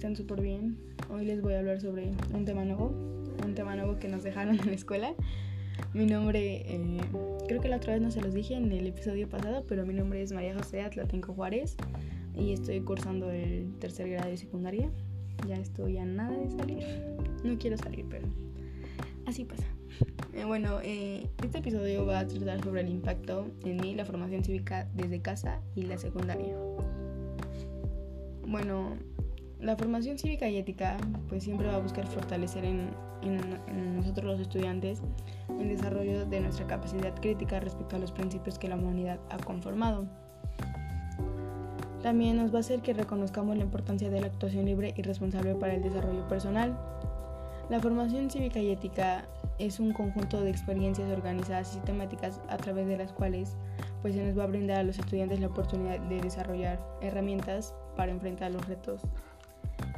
estén 0.00 0.16
súper 0.16 0.40
bien. 0.40 0.78
Hoy 1.10 1.26
les 1.26 1.42
voy 1.42 1.52
a 1.52 1.58
hablar 1.58 1.78
sobre 1.78 2.12
un 2.32 2.46
tema 2.46 2.64
nuevo, 2.64 2.86
un 3.44 3.54
tema 3.54 3.76
nuevo 3.76 3.98
que 3.98 4.08
nos 4.08 4.22
dejaron 4.22 4.58
en 4.58 4.64
la 4.64 4.72
escuela. 4.72 5.12
Mi 5.92 6.06
nombre, 6.06 6.62
eh, 6.66 7.00
creo 7.46 7.60
que 7.60 7.68
la 7.68 7.76
otra 7.76 7.92
vez 7.92 8.00
no 8.00 8.10
se 8.10 8.22
los 8.22 8.32
dije 8.32 8.54
en 8.54 8.72
el 8.72 8.86
episodio 8.86 9.28
pasado, 9.28 9.62
pero 9.68 9.84
mi 9.84 9.92
nombre 9.92 10.22
es 10.22 10.32
María 10.32 10.54
José 10.54 10.80
Atlatenco 10.80 11.34
Juárez 11.34 11.76
y 12.34 12.54
estoy 12.54 12.80
cursando 12.80 13.30
el 13.30 13.74
tercer 13.78 14.08
grado 14.08 14.30
de 14.30 14.38
secundaria. 14.38 14.90
Ya 15.46 15.56
estoy 15.56 15.98
a 15.98 16.06
nada 16.06 16.34
de 16.34 16.50
salir. 16.50 16.82
No 17.44 17.58
quiero 17.58 17.76
salir, 17.76 18.06
pero 18.08 18.26
así 19.26 19.44
pasa. 19.44 19.66
Eh, 20.32 20.44
bueno, 20.46 20.78
eh, 20.82 21.26
este 21.44 21.58
episodio 21.58 22.06
va 22.06 22.20
a 22.20 22.26
tratar 22.26 22.64
sobre 22.64 22.80
el 22.80 22.88
impacto 22.88 23.50
en 23.66 23.76
mí, 23.76 23.94
la 23.94 24.06
formación 24.06 24.44
cívica 24.44 24.88
desde 24.94 25.20
casa 25.20 25.60
y 25.74 25.82
la 25.82 25.98
secundaria. 25.98 26.56
Bueno, 28.50 28.96
la 29.60 29.76
formación 29.76 30.18
cívica 30.18 30.48
y 30.48 30.56
ética 30.56 30.96
pues 31.28 31.44
siempre 31.44 31.66
va 31.66 31.76
a 31.76 31.78
buscar 31.78 32.06
fortalecer 32.06 32.64
en, 32.64 32.90
nosotros 33.96 34.24
los 34.24 34.40
estudiantes 34.40 35.02
el 35.60 35.68
desarrollo 35.68 36.24
de 36.24 36.40
nuestra 36.40 36.66
capacidad 36.66 37.14
crítica 37.20 37.60
respecto 37.60 37.96
a 37.96 37.98
los 37.98 38.12
principios 38.12 38.58
que 38.58 38.68
la 38.68 38.76
humanidad 38.76 39.20
ha 39.28 39.36
conformado. 39.36 40.06
También 42.02 42.38
nos 42.38 42.50
va 42.52 42.58
a 42.58 42.60
hacer 42.60 42.80
que 42.80 42.94
reconozcamos 42.94 43.58
la 43.58 43.64
importancia 43.64 44.08
de 44.08 44.22
la 44.22 44.28
actuación 44.28 44.64
libre 44.64 44.94
y 44.96 45.02
responsable 45.02 45.54
para 45.54 45.74
el 45.74 45.82
desarrollo 45.82 46.26
personal. 46.28 46.78
La 47.68 47.78
formación 47.78 48.30
cívica 48.30 48.58
y 48.58 48.70
ética 48.70 49.28
es 49.58 49.78
un 49.78 49.92
conjunto 49.92 50.40
de 50.40 50.48
experiencias 50.48 51.10
organizadas 51.10 51.72
y 51.72 51.74
sistemáticas 51.74 52.40
a 52.48 52.56
través 52.56 52.86
de 52.86 52.96
las 52.96 53.12
cuales 53.12 53.54
pues 54.00 54.14
se 54.14 54.24
nos 54.24 54.38
va 54.38 54.44
a 54.44 54.46
brindar 54.46 54.78
a 54.78 54.82
los 54.82 54.98
estudiantes 54.98 55.40
la 55.40 55.48
oportunidad 55.48 56.00
de 56.00 56.22
desarrollar 56.22 56.80
herramientas 57.02 57.74
para 57.96 58.12
enfrentar 58.12 58.50
los 58.50 58.66
retos 58.66 59.02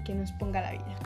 que 0.04 0.14
nos 0.14 0.32
ponga 0.32 0.60
la 0.60 0.72
vida. 0.72 0.96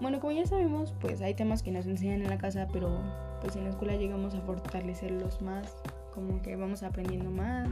Bueno, 0.00 0.20
como 0.20 0.32
ya 0.32 0.46
sabemos, 0.46 0.94
pues 1.00 1.22
hay 1.22 1.34
temas 1.34 1.62
que 1.62 1.70
nos 1.70 1.86
enseñan 1.86 2.20
en 2.22 2.28
la 2.28 2.38
casa, 2.38 2.68
pero 2.72 3.00
pues 3.40 3.56
en 3.56 3.64
la 3.64 3.70
escuela 3.70 3.96
llegamos 3.96 4.34
a 4.34 4.40
fortalecerlos 4.42 5.40
más, 5.40 5.74
como 6.14 6.42
que 6.42 6.56
vamos 6.56 6.82
aprendiendo 6.82 7.30
más. 7.30 7.68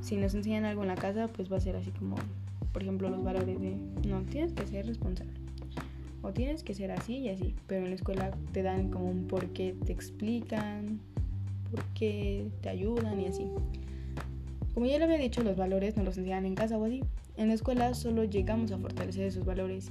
Si 0.00 0.16
nos 0.16 0.34
enseñan 0.34 0.64
algo 0.64 0.82
en 0.82 0.88
la 0.88 0.94
casa, 0.94 1.28
pues 1.28 1.50
va 1.50 1.56
a 1.56 1.60
ser 1.60 1.76
así 1.76 1.90
como, 1.92 2.16
por 2.72 2.82
ejemplo, 2.82 3.08
los 3.08 3.22
valores 3.22 3.60
de, 3.60 3.76
no, 4.06 4.22
tienes 4.22 4.52
que 4.52 4.66
ser 4.66 4.86
responsable. 4.86 5.32
O 6.22 6.32
tienes 6.32 6.62
que 6.62 6.74
ser 6.74 6.90
así 6.90 7.18
y 7.18 7.28
así. 7.30 7.54
Pero 7.66 7.84
en 7.84 7.90
la 7.90 7.96
escuela 7.96 8.30
te 8.52 8.62
dan 8.62 8.90
como 8.90 9.08
un 9.08 9.26
por 9.26 9.46
qué, 9.52 9.74
te 9.86 9.92
explican, 9.92 11.00
por 11.70 11.82
qué 11.94 12.50
te 12.60 12.68
ayudan 12.68 13.20
y 13.20 13.26
así. 13.26 13.50
Como 14.78 14.86
ya 14.88 14.98
le 14.98 15.06
había 15.06 15.18
dicho, 15.18 15.42
los 15.42 15.56
valores 15.56 15.96
nos 15.96 16.04
los 16.04 16.18
enseñan 16.18 16.46
en 16.46 16.54
casa 16.54 16.78
o 16.78 16.84
así. 16.84 17.02
En 17.36 17.48
la 17.48 17.54
escuela 17.54 17.94
solo 17.94 18.22
llegamos 18.22 18.70
a 18.70 18.78
fortalecer 18.78 19.24
esos 19.24 19.44
valores. 19.44 19.90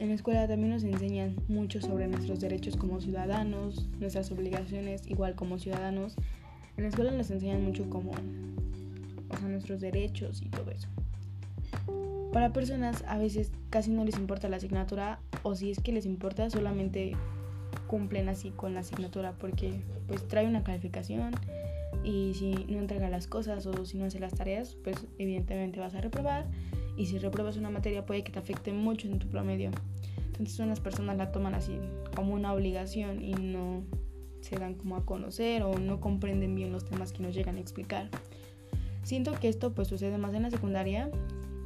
En 0.00 0.08
la 0.08 0.14
escuela 0.14 0.48
también 0.48 0.70
nos 0.70 0.82
enseñan 0.82 1.36
mucho 1.46 1.80
sobre 1.80 2.08
nuestros 2.08 2.40
derechos 2.40 2.76
como 2.76 3.00
ciudadanos, 3.00 3.88
nuestras 4.00 4.32
obligaciones 4.32 5.06
igual 5.06 5.36
como 5.36 5.60
ciudadanos. 5.60 6.16
En 6.76 6.82
la 6.82 6.88
escuela 6.88 7.12
nos 7.12 7.30
enseñan 7.30 7.62
mucho 7.62 7.88
como 7.88 8.10
o 8.10 9.36
sea, 9.38 9.46
nuestros 9.46 9.80
derechos 9.80 10.42
y 10.42 10.48
todo 10.48 10.68
eso. 10.72 10.88
Para 12.32 12.52
personas 12.52 13.04
a 13.06 13.18
veces 13.18 13.52
casi 13.70 13.92
no 13.92 14.04
les 14.04 14.18
importa 14.18 14.48
la 14.48 14.56
asignatura 14.56 15.20
o 15.44 15.54
si 15.54 15.70
es 15.70 15.78
que 15.78 15.92
les 15.92 16.06
importa 16.06 16.50
solamente 16.50 17.12
cumplen 17.86 18.28
así 18.28 18.50
con 18.50 18.74
la 18.74 18.80
asignatura 18.80 19.34
porque 19.38 19.74
pues 20.08 20.26
trae 20.26 20.48
una 20.48 20.64
calificación 20.64 21.36
y 22.02 22.34
si 22.34 22.52
no 22.68 22.78
entrega 22.78 23.08
las 23.08 23.26
cosas 23.26 23.66
o 23.66 23.84
si 23.84 23.96
no 23.96 24.06
hace 24.06 24.18
las 24.18 24.34
tareas 24.34 24.76
pues 24.82 25.06
evidentemente 25.18 25.80
vas 25.80 25.94
a 25.94 26.00
reprobar 26.00 26.46
y 26.96 27.06
si 27.06 27.18
repruebas 27.18 27.56
una 27.56 27.70
materia 27.70 28.06
puede 28.06 28.24
que 28.24 28.32
te 28.32 28.38
afecte 28.38 28.72
mucho 28.72 29.08
en 29.08 29.18
tu 29.18 29.28
promedio. 29.28 29.70
Entonces 30.26 30.58
unas 30.58 30.80
personas 30.80 31.16
la 31.16 31.32
toman 31.32 31.54
así 31.54 31.78
como 32.14 32.34
una 32.34 32.52
obligación 32.52 33.22
y 33.22 33.34
no 33.34 33.82
se 34.40 34.56
dan 34.56 34.74
como 34.74 34.96
a 34.96 35.06
conocer 35.06 35.62
o 35.62 35.78
no 35.78 36.00
comprenden 36.00 36.54
bien 36.54 36.72
los 36.72 36.84
temas 36.84 37.12
que 37.12 37.22
nos 37.22 37.34
llegan 37.34 37.56
a 37.56 37.60
explicar. 37.60 38.08
Siento 39.02 39.32
que 39.32 39.48
esto 39.48 39.74
pues 39.74 39.88
sucede 39.88 40.18
más 40.18 40.34
en 40.34 40.42
la 40.42 40.50
secundaria 40.50 41.10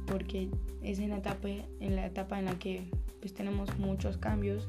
porque 0.07 0.49
es 0.81 0.99
en 0.99 1.09
la 1.09 1.17
etapa 1.17 1.49
en 1.49 1.95
la, 1.95 2.05
etapa 2.05 2.39
en 2.39 2.45
la 2.45 2.57
que 2.57 2.89
pues 3.19 3.33
tenemos 3.33 3.77
muchos 3.77 4.17
cambios, 4.17 4.67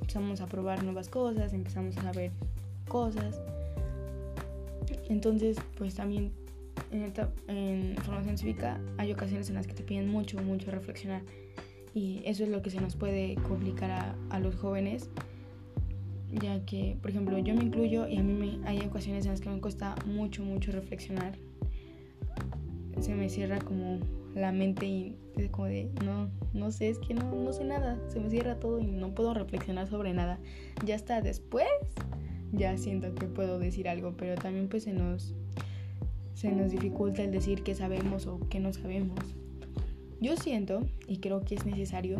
empezamos 0.00 0.40
a 0.40 0.46
probar 0.46 0.84
nuevas 0.84 1.08
cosas, 1.08 1.52
empezamos 1.52 1.96
a 1.98 2.02
saber 2.02 2.32
cosas. 2.88 3.40
Entonces 5.08 5.56
pues 5.76 5.94
también 5.94 6.32
en, 6.90 7.96
formación 8.02 8.38
cívica 8.38 8.80
hay 8.96 9.12
ocasiones 9.12 9.48
en 9.48 9.56
las 9.56 9.66
que 9.66 9.74
te 9.74 9.82
piden 9.82 10.08
mucho, 10.08 10.38
mucho 10.38 10.70
reflexionar. 10.70 11.22
Y 11.94 12.22
eso 12.24 12.44
es 12.44 12.50
lo 12.50 12.62
que 12.62 12.70
se 12.70 12.80
nos 12.80 12.96
puede 12.96 13.34
complicar 13.36 13.90
a, 13.90 14.16
a 14.30 14.38
los 14.38 14.54
jóvenes, 14.54 15.10
ya 16.30 16.64
que, 16.64 16.96
por 17.00 17.10
ejemplo, 17.10 17.38
yo 17.38 17.54
me 17.54 17.64
incluyo 17.64 18.06
y 18.06 18.18
a 18.18 18.22
mí 18.22 18.32
me, 18.32 18.68
hay 18.68 18.80
ocasiones 18.80 19.24
en 19.24 19.32
las 19.32 19.40
que 19.40 19.48
me 19.48 19.60
cuesta 19.60 19.94
mucho, 20.06 20.44
mucho 20.44 20.70
reflexionar. 20.70 21.32
Se 23.00 23.14
me 23.14 23.28
cierra 23.28 23.58
como 23.58 24.00
la 24.34 24.52
mente 24.52 24.86
y 24.86 25.16
es 25.36 25.50
como 25.50 25.66
de, 25.66 25.90
no, 26.04 26.28
no 26.52 26.70
sé, 26.70 26.90
es 26.90 26.98
que 26.98 27.14
no, 27.14 27.34
no 27.34 27.52
sé 27.52 27.64
nada, 27.64 27.98
se 28.08 28.20
me 28.20 28.30
cierra 28.30 28.56
todo 28.56 28.78
y 28.78 28.86
no 28.86 29.14
puedo 29.14 29.34
reflexionar 29.34 29.88
sobre 29.88 30.12
nada. 30.12 30.38
Ya 30.84 30.94
hasta 30.94 31.20
después, 31.20 31.66
ya 32.52 32.76
siento 32.76 33.14
que 33.14 33.26
puedo 33.26 33.58
decir 33.58 33.88
algo, 33.88 34.14
pero 34.16 34.34
también 34.34 34.68
pues 34.68 34.84
se 34.84 34.92
nos 34.92 35.34
se 36.34 36.52
nos 36.52 36.70
dificulta 36.70 37.24
el 37.24 37.32
decir 37.32 37.64
qué 37.64 37.74
sabemos 37.74 38.28
o 38.28 38.38
qué 38.48 38.60
no 38.60 38.72
sabemos. 38.72 39.18
Yo 40.20 40.36
siento 40.36 40.86
y 41.08 41.18
creo 41.18 41.40
que 41.40 41.56
es 41.56 41.66
necesario 41.66 42.18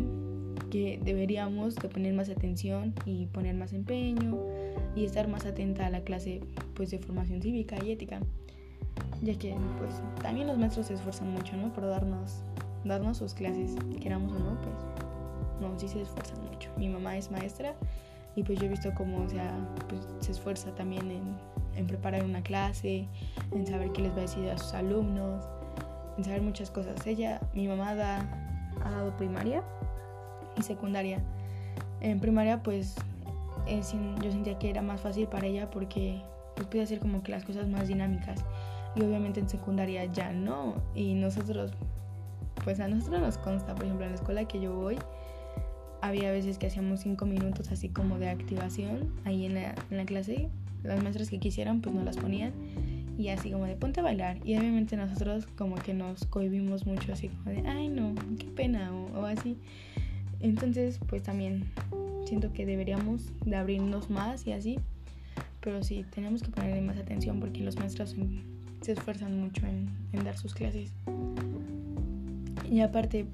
que 0.70 1.00
deberíamos 1.04 1.76
de 1.76 1.88
poner 1.88 2.14
más 2.14 2.28
atención 2.28 2.94
y 3.06 3.26
poner 3.26 3.54
más 3.54 3.72
empeño 3.72 4.36
y 4.96 5.04
estar 5.04 5.28
más 5.28 5.46
atenta 5.46 5.86
a 5.86 5.90
la 5.90 6.02
clase 6.02 6.40
pues 6.74 6.90
de 6.90 6.98
formación 6.98 7.40
cívica 7.40 7.76
y 7.84 7.92
ética, 7.92 8.20
ya 9.22 9.38
que 9.38 9.54
pues 9.78 10.02
también 10.20 10.48
los 10.48 10.58
maestros 10.58 10.88
se 10.88 10.94
esfuerzan 10.94 11.32
mucho, 11.32 11.56
¿no? 11.56 11.72
Por 11.72 11.86
darnos 11.86 12.42
darnos 12.84 13.18
sus 13.18 13.34
clases, 13.34 13.76
queramos 14.00 14.32
o 14.32 14.38
no, 14.38 14.60
pues 14.60 14.74
no, 15.60 15.78
sí 15.78 15.88
se 15.88 16.02
esfuerzan 16.02 16.44
mucho. 16.44 16.70
Mi 16.76 16.88
mamá 16.88 17.16
es 17.16 17.30
maestra 17.30 17.74
y 18.38 18.42
pues 18.44 18.58
yo 18.58 18.66
he 18.66 18.68
visto 18.68 18.92
cómo 18.94 19.24
o 19.24 19.28
sea, 19.28 19.52
pues, 19.88 20.00
se 20.20 20.32
esfuerza 20.32 20.74
también 20.74 21.10
en 21.10 21.36
en 21.78 21.86
preparar 21.86 22.24
una 22.24 22.42
clase, 22.42 23.06
en 23.52 23.66
saber 23.66 23.92
qué 23.92 24.02
les 24.02 24.12
va 24.12 24.18
a 24.18 24.22
decir 24.22 24.50
a 24.50 24.58
sus 24.58 24.74
alumnos, 24.74 25.44
en 26.18 26.24
saber 26.24 26.42
muchas 26.42 26.70
cosas. 26.70 27.06
Ella, 27.06 27.40
mi 27.54 27.68
mamá 27.68 27.94
da, 27.94 28.26
ha 28.84 28.90
dado 28.90 29.16
primaria 29.16 29.62
y 30.56 30.62
secundaria. 30.62 31.22
En 32.00 32.20
primaria 32.20 32.62
pues 32.62 32.96
yo 33.66 34.32
sentía 34.32 34.58
que 34.58 34.70
era 34.70 34.82
más 34.82 35.00
fácil 35.00 35.28
para 35.28 35.46
ella 35.46 35.70
porque 35.70 36.20
pues, 36.56 36.66
podía 36.66 36.82
hacer 36.82 36.98
como 36.98 37.22
que 37.22 37.30
las 37.30 37.44
cosas 37.44 37.68
más 37.68 37.86
dinámicas. 37.86 38.44
Y 38.96 39.02
obviamente 39.02 39.38
en 39.38 39.48
secundaria 39.48 40.04
ya 40.06 40.32
no. 40.32 40.74
Y 40.96 41.14
nosotros, 41.14 41.72
pues 42.64 42.80
a 42.80 42.88
nosotros 42.88 43.20
nos 43.20 43.38
consta, 43.38 43.74
por 43.76 43.84
ejemplo, 43.84 44.04
en 44.04 44.12
la 44.12 44.16
escuela 44.16 44.44
que 44.46 44.60
yo 44.60 44.74
voy, 44.74 44.98
había 46.00 46.30
veces 46.30 46.58
que 46.58 46.66
hacíamos 46.66 47.00
cinco 47.00 47.26
minutos 47.26 47.70
así 47.70 47.88
como 47.88 48.18
de 48.18 48.28
activación 48.28 49.12
ahí 49.24 49.46
en 49.46 49.54
la, 49.54 49.74
en 49.90 49.96
la 49.96 50.04
clase 50.04 50.48
las 50.82 51.02
maestras 51.02 51.28
que 51.30 51.38
quisieran 51.38 51.80
pues 51.80 51.94
nos 51.94 52.04
las 52.04 52.16
ponían 52.16 52.52
y 53.18 53.28
así 53.28 53.50
como 53.50 53.64
de 53.64 53.74
ponte 53.74 54.00
a 54.00 54.04
bailar 54.04 54.38
y 54.44 54.56
obviamente 54.56 54.96
nosotros 54.96 55.46
como 55.56 55.74
que 55.74 55.92
nos 55.92 56.24
cohibimos 56.26 56.86
mucho 56.86 57.12
así 57.12 57.28
como 57.28 57.50
de 57.50 57.68
ay 57.68 57.88
no, 57.88 58.14
qué 58.38 58.46
pena 58.46 58.92
o, 58.92 59.26
así. 59.26 59.58
Entonces 60.40 61.00
pues 61.08 61.24
también 61.24 61.64
siento 62.24 62.52
que 62.52 62.64
deberíamos 62.64 63.32
de 63.44 63.56
abrirnos 63.56 64.08
más 64.08 64.46
y 64.46 64.52
así, 64.52 64.78
pero 65.60 65.82
sí, 65.82 66.04
tenemos 66.14 66.42
que 66.42 66.50
ponerle 66.50 66.80
más 66.80 66.96
atención 66.96 67.40
porque 67.40 67.60
los 67.60 67.76
maestros 67.76 68.14
se 68.82 68.92
esfuerzan 68.92 69.40
mucho 69.40 69.66
en, 69.66 69.88
en 70.12 70.24
dar 70.24 70.36
sus 70.36 70.54
clases. 70.54 70.92
Y 72.70 72.80
aparte, 72.80 73.26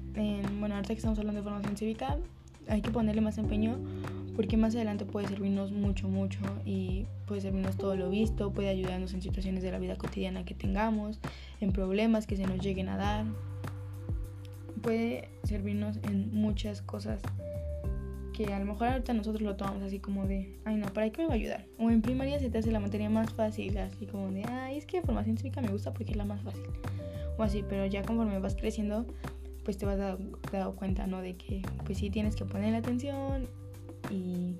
bueno, 0.59 0.75
ahorita 0.75 0.93
que 0.93 0.97
estamos 0.97 1.19
hablando 1.19 1.41
de 1.41 1.43
formación 1.43 1.75
cívica, 1.75 2.17
hay 2.67 2.81
que 2.81 2.91
ponerle 2.91 3.21
más 3.21 3.37
empeño 3.37 3.77
porque 4.35 4.57
más 4.57 4.75
adelante 4.75 5.05
puede 5.05 5.27
servirnos 5.27 5.71
mucho, 5.71 6.09
mucho 6.09 6.39
y 6.65 7.05
puede 7.25 7.41
servirnos 7.41 7.77
todo 7.77 7.95
lo 7.95 8.09
visto, 8.09 8.51
puede 8.51 8.69
ayudarnos 8.69 9.13
en 9.13 9.21
situaciones 9.21 9.63
de 9.63 9.71
la 9.71 9.79
vida 9.79 9.95
cotidiana 9.95 10.43
que 10.43 10.53
tengamos, 10.53 11.19
en 11.61 11.71
problemas 11.71 12.27
que 12.27 12.35
se 12.35 12.45
nos 12.45 12.59
lleguen 12.59 12.89
a 12.89 12.97
dar, 12.97 13.25
puede 14.81 15.29
servirnos 15.43 15.99
en 16.03 16.33
muchas 16.33 16.81
cosas 16.81 17.21
que 18.33 18.53
a 18.53 18.59
lo 18.59 18.65
mejor 18.65 18.89
ahorita 18.89 19.13
nosotros 19.13 19.41
lo 19.41 19.55
tomamos 19.55 19.81
así 19.83 19.99
como 19.99 20.25
de, 20.27 20.59
ay 20.65 20.75
no, 20.75 20.87
¿para 20.87 21.09
qué 21.09 21.21
me 21.21 21.27
va 21.27 21.33
a 21.33 21.37
ayudar? 21.37 21.65
O 21.79 21.89
en 21.89 22.01
primaria 22.01 22.37
se 22.37 22.49
te 22.49 22.57
hace 22.57 22.71
la 22.71 22.81
materia 22.81 23.09
más 23.09 23.33
fácil, 23.33 23.77
así 23.77 24.05
como 24.05 24.29
de, 24.31 24.43
ay, 24.43 24.77
es 24.77 24.85
que 24.85 25.01
formación 25.01 25.37
cívica 25.37 25.61
me 25.61 25.69
gusta 25.69 25.93
porque 25.93 26.11
es 26.11 26.17
la 26.17 26.25
más 26.25 26.41
fácil. 26.41 26.65
O 27.37 27.43
así, 27.43 27.63
pero 27.67 27.85
ya 27.85 28.03
conforme 28.03 28.37
vas 28.39 28.55
creciendo, 28.55 29.05
pues 29.65 29.77
te 29.77 29.85
vas 29.85 29.99
a 29.99 30.17
dar 30.51 30.73
cuenta, 30.75 31.07
¿no? 31.07 31.21
De 31.21 31.35
que 31.35 31.63
pues 31.85 31.97
sí 31.97 32.09
tienes 32.09 32.35
que 32.35 32.45
poner 32.45 32.73
atención 32.75 33.47
y 34.11 34.55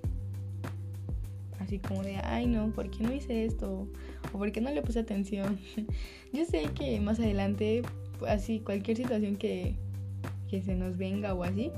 así 1.60 1.80
como 1.80 2.04
de, 2.04 2.18
ay 2.18 2.48
no, 2.48 2.72
¿por 2.72 2.90
qué 2.90 3.04
no 3.04 3.14
hice 3.14 3.46
esto? 3.46 3.88
¿O 4.34 4.38
por 4.38 4.52
qué 4.52 4.60
no 4.60 4.72
le 4.72 4.82
puse 4.82 5.00
atención? 5.00 5.60
Yo 6.34 6.44
sé 6.44 6.64
que 6.76 7.00
más 7.00 7.20
adelante, 7.20 7.84
así 8.28 8.60
cualquier 8.60 8.98
situación 8.98 9.36
que, 9.36 9.76
que 10.50 10.62
se 10.62 10.76
nos 10.76 10.98
venga 10.98 11.34
o 11.36 11.44
así, 11.44 11.72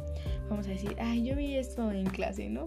vamos 0.49 0.65
a 0.67 0.69
decir, 0.69 0.95
ay, 0.99 1.25
yo 1.25 1.35
vi 1.35 1.55
esto 1.55 1.91
en 1.91 2.05
clase, 2.05 2.49
¿no? 2.49 2.65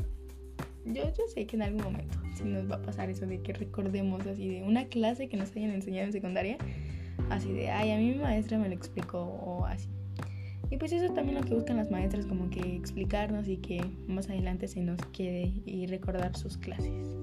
Yo, 0.85 1.05
yo 1.05 1.25
sé 1.33 1.47
que 1.47 1.57
en 1.57 1.63
algún 1.63 1.83
momento 1.83 2.19
sí 2.35 2.45
nos 2.45 2.71
va 2.71 2.77
a 2.77 2.83
pasar 2.83 3.11
eso 3.11 3.27
de 3.27 3.41
que 3.43 3.53
recordemos 3.53 4.27
así 4.27 4.49
de 4.49 4.63
una 4.63 4.87
clase 4.87 5.29
que 5.29 5.37
nos 5.37 5.55
hayan 5.57 5.71
enseñado 5.71 6.07
en 6.07 6.13
secundaria, 6.13 6.59
así 7.29 7.53
de, 7.53 7.71
ay, 7.71 7.91
a 7.91 7.97
mí 7.97 8.13
mi 8.13 8.19
maestra 8.19 8.59
me 8.59 8.69
lo 8.69 8.75
explicó 8.75 9.21
o 9.21 9.65
así. 9.67 9.89
Y 10.71 10.77
pues 10.77 10.93
eso 10.93 11.05
es 11.05 11.15
también 11.15 11.37
lo 11.37 11.45
que 11.45 11.55
buscan 11.55 11.77
las 11.77 11.91
maestras, 11.91 12.27
como 12.27 12.49
que 12.49 12.61
explicarnos 12.77 13.49
y 13.49 13.57
que 13.57 13.85
más 14.07 14.29
adelante 14.31 14.69
se 14.69 14.81
nos 14.81 15.01
quede 15.13 15.53
y 15.67 15.87
recordar 15.87 16.37
sus 16.37 16.57
clases. 16.57 17.17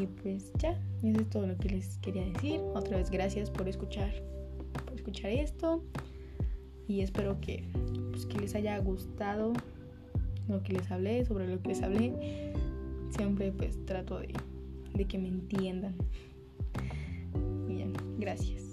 Y 0.00 0.06
pues 0.06 0.52
ya, 0.58 0.80
eso 1.02 1.20
es 1.20 1.30
todo 1.30 1.46
lo 1.46 1.56
que 1.56 1.70
les 1.70 1.98
quería 1.98 2.24
decir. 2.26 2.60
Otra 2.74 2.96
vez 2.96 3.10
gracias 3.10 3.50
por 3.50 3.68
escuchar, 3.68 4.12
por 4.84 4.94
escuchar 4.94 5.32
esto. 5.32 5.82
Y 6.86 7.00
espero 7.00 7.40
que, 7.40 7.64
pues, 8.10 8.26
que 8.26 8.38
les 8.38 8.54
haya 8.54 8.78
gustado 8.78 9.52
lo 10.48 10.62
que 10.62 10.74
les 10.74 10.90
hablé, 10.92 11.24
sobre 11.24 11.48
lo 11.48 11.60
que 11.60 11.68
les 11.70 11.82
hablé. 11.82 12.52
Siempre 13.10 13.50
pues 13.50 13.84
trato 13.84 14.18
de, 14.20 14.32
de 14.94 15.04
que 15.06 15.18
me 15.18 15.28
entiendan. 15.28 15.96
Y 17.68 17.78
ya, 17.78 17.86
gracias. 18.18 18.65